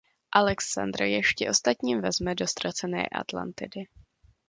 [0.33, 3.87] Alexander ještě ostatní vezme do ztracené Atlantidy.